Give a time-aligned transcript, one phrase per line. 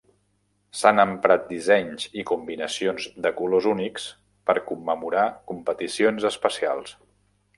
[0.77, 4.07] S'han emprat dissenys i combinacions de colors únics
[4.51, 6.99] per commemorar competicions especials.